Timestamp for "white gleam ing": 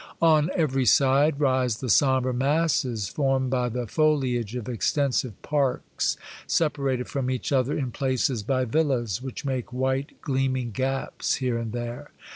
9.71-10.71